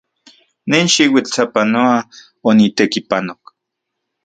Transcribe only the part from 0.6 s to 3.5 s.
Nin xiuitl sapanoa onitekipanok.